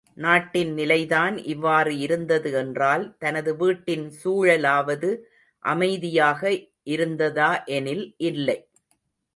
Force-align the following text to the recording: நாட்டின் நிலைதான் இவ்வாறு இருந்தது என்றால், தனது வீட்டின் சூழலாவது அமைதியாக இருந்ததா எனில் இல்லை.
நாட்டின் 0.17 0.73
நிலைதான் 0.73 1.37
இவ்வாறு 1.45 1.91
இருந்தது 1.97 2.51
என்றால், 2.53 3.05
தனது 3.17 3.51
வீட்டின் 3.55 4.07
சூழலாவது 4.21 5.11
அமைதியாக 5.65 6.41
இருந்ததா 6.87 7.51
எனில் 7.71 8.05
இல்லை. 8.25 8.59